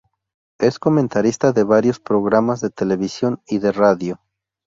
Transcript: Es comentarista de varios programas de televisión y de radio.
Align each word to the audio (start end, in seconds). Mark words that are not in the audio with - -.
Es 0.59 0.79
comentarista 0.79 1.51
de 1.51 1.63
varios 1.63 1.99
programas 1.99 2.59
de 2.59 2.71
televisión 2.71 3.39
y 3.45 3.59
de 3.59 3.71
radio. 3.71 4.19